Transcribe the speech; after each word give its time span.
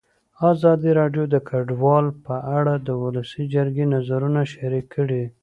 ازادي 0.51 0.91
راډیو 0.99 1.23
د 1.33 1.35
کډوال 1.49 2.05
په 2.25 2.35
اړه 2.57 2.73
د 2.87 2.89
ولسي 3.03 3.43
جرګې 3.53 3.85
نظرونه 3.95 4.41
شریک 4.53 4.85
کړي. 4.95 5.23